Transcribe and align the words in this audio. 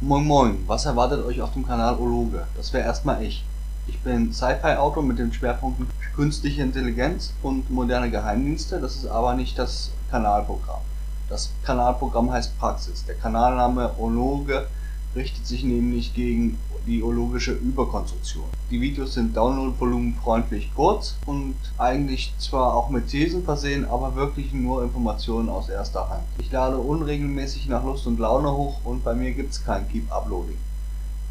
Moin 0.00 0.24
Moin, 0.24 0.58
was 0.68 0.84
erwartet 0.84 1.24
euch 1.24 1.40
auf 1.40 1.54
dem 1.54 1.66
Kanal 1.66 1.96
Ologe? 1.96 2.46
Das 2.56 2.72
wäre 2.72 2.86
erstmal 2.86 3.20
ich. 3.20 3.44
Ich 3.88 3.98
bin 3.98 4.32
Sci-Fi-Autor 4.32 5.02
mit 5.02 5.18
den 5.18 5.32
Schwerpunkten 5.32 5.88
künstliche 6.14 6.62
Intelligenz 6.62 7.32
und 7.42 7.68
moderne 7.68 8.08
Geheimdienste, 8.08 8.80
das 8.80 8.94
ist 8.94 9.08
aber 9.08 9.34
nicht 9.34 9.58
das 9.58 9.90
Kanalprogramm. 10.08 10.82
Das 11.28 11.50
Kanalprogramm 11.64 12.30
heißt 12.30 12.56
Praxis. 12.60 13.06
Der 13.06 13.16
Kanalname 13.16 13.90
Ologe 13.98 14.68
richtet 15.16 15.48
sich 15.48 15.64
nämlich 15.64 16.14
gegen 16.14 16.58
die 16.88 17.02
ologische 17.02 17.52
Überkonstruktion. 17.52 18.46
Die 18.70 18.80
Videos 18.80 19.14
sind 19.14 19.36
downloadvolumenfreundlich 19.36 20.72
kurz 20.74 21.16
und 21.26 21.54
eigentlich 21.76 22.32
zwar 22.38 22.74
auch 22.74 22.88
mit 22.88 23.08
Thesen 23.08 23.44
versehen, 23.44 23.84
aber 23.84 24.16
wirklich 24.16 24.54
nur 24.54 24.82
Informationen 24.82 25.50
aus 25.50 25.68
erster 25.68 26.08
Hand. 26.08 26.22
Ich 26.38 26.50
lade 26.50 26.78
unregelmäßig 26.78 27.68
nach 27.68 27.84
Lust 27.84 28.06
und 28.06 28.18
Laune 28.18 28.50
hoch 28.50 28.80
und 28.84 29.04
bei 29.04 29.14
mir 29.14 29.32
gibt's 29.32 29.62
kein 29.62 29.86
Keep 29.88 30.10
Uploading. 30.10 30.56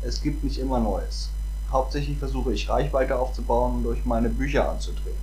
Es 0.03 0.21
gibt 0.21 0.43
nicht 0.43 0.59
immer 0.59 0.79
Neues. 0.79 1.29
Hauptsächlich 1.71 2.19
versuche 2.19 2.53
ich 2.53 2.69
Reichweite 2.69 3.17
aufzubauen 3.17 3.77
und 3.77 3.87
euch 3.87 4.05
meine 4.05 4.29
Bücher 4.29 4.69
anzudrehen. 4.69 5.17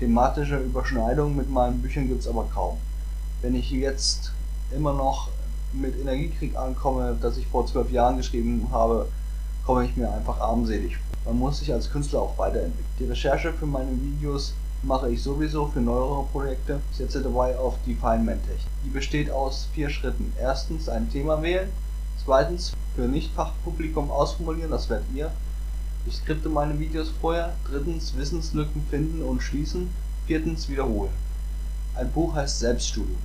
Thematische 0.00 0.58
Überschneidungen 0.58 1.36
mit 1.36 1.48
meinen 1.48 1.80
Büchern 1.80 2.08
gibt's 2.08 2.26
aber 2.26 2.46
kaum. 2.52 2.78
Wenn 3.40 3.54
ich 3.54 3.70
jetzt 3.70 4.32
immer 4.74 4.92
noch 4.92 5.28
mit 5.72 5.98
Energiekrieg 5.98 6.56
ankomme, 6.56 7.16
das 7.20 7.36
ich 7.36 7.46
vor 7.46 7.66
zwölf 7.66 7.90
Jahren 7.92 8.16
geschrieben 8.16 8.66
habe, 8.72 9.06
komme 9.64 9.84
ich 9.84 9.96
mir 9.96 10.12
einfach 10.12 10.40
armselig 10.40 10.96
vor. 10.96 11.32
Man 11.32 11.38
muss 11.38 11.60
sich 11.60 11.72
als 11.72 11.90
Künstler 11.90 12.20
auch 12.20 12.36
weiterentwickeln. 12.38 12.96
Die 12.98 13.04
Recherche 13.04 13.52
für 13.52 13.66
meine 13.66 13.92
Videos 13.92 14.54
mache 14.82 15.10
ich 15.10 15.22
sowieso 15.22 15.66
für 15.66 15.80
neuere 15.80 16.24
Projekte. 16.32 16.80
Ich 16.90 16.96
setze 16.96 17.22
dabei 17.22 17.56
auf 17.56 17.74
die 17.86 17.94
Feynman-Technik. 17.94 18.66
Die 18.84 18.90
besteht 18.90 19.30
aus 19.30 19.68
vier 19.72 19.88
Schritten. 19.88 20.32
Erstens 20.40 20.88
ein 20.88 21.10
Thema 21.10 21.40
wählen. 21.40 21.68
Zweitens 22.24 22.72
für 22.96 23.02
Nichtfachpublikum 23.02 24.10
ausformulieren, 24.10 24.70
das 24.70 24.90
werdet 24.90 25.06
ihr. 25.14 25.30
Ich 26.06 26.16
skripte 26.16 26.48
meine 26.48 26.78
Videos 26.80 27.12
vorher. 27.20 27.52
Drittens 27.68 28.16
Wissenslücken 28.16 28.82
finden 28.90 29.22
und 29.22 29.40
schließen. 29.40 29.90
Viertens 30.26 30.68
wiederholen. 30.68 31.12
Ein 31.94 32.10
Buch 32.10 32.34
heißt 32.34 32.58
Selbststudium. 32.58 33.18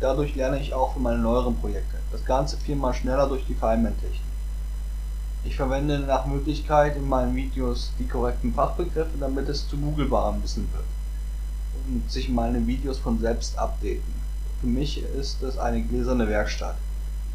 Dadurch 0.00 0.34
lerne 0.34 0.60
ich 0.60 0.74
auch 0.74 0.94
für 0.94 1.00
meine 1.00 1.18
neueren 1.18 1.56
Projekte. 1.56 1.98
Das 2.10 2.24
Ganze 2.24 2.56
viermal 2.56 2.94
schneller 2.94 3.28
durch 3.28 3.46
die 3.46 3.54
Feynman-Technik. 3.54 4.33
Ich 5.44 5.56
verwende 5.56 5.98
nach 6.00 6.26
Möglichkeit 6.26 6.96
in 6.96 7.08
meinen 7.08 7.36
Videos 7.36 7.92
die 7.98 8.08
korrekten 8.08 8.54
Fachbegriffe, 8.54 9.18
damit 9.20 9.48
es 9.48 9.68
zu 9.68 9.76
googlebarem 9.76 10.42
Wissen 10.42 10.68
wird 10.72 10.84
und 11.86 12.10
sich 12.10 12.28
meine 12.28 12.66
Videos 12.66 12.98
von 12.98 13.20
selbst 13.20 13.58
updaten. 13.58 14.14
Für 14.60 14.66
mich 14.66 15.02
ist 15.02 15.42
es 15.42 15.58
eine 15.58 15.82
gläserne 15.82 16.28
Werkstatt. 16.28 16.76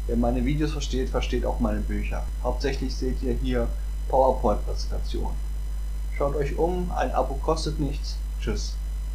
Wer 0.06 0.16
meine 0.16 0.44
Videos 0.44 0.72
versteht, 0.72 1.08
versteht 1.08 1.44
auch 1.44 1.60
meine 1.60 1.80
Bücher. 1.80 2.24
Hauptsächlich 2.42 2.94
seht 2.94 3.22
ihr 3.22 3.34
hier 3.34 3.68
PowerPoint-Präsentationen. 4.08 5.36
Schaut 6.18 6.34
euch 6.34 6.58
um, 6.58 6.90
ein 6.96 7.12
Abo 7.12 7.34
kostet 7.34 7.78
nichts. 7.78 8.16
Tschüss. 8.40 8.74